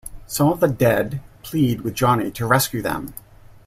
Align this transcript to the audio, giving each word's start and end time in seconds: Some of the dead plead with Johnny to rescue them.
Some 0.25 0.47
of 0.51 0.61
the 0.61 0.67
dead 0.67 1.21
plead 1.43 1.81
with 1.81 1.93
Johnny 1.93 2.31
to 2.31 2.47
rescue 2.47 2.81
them. 2.81 3.13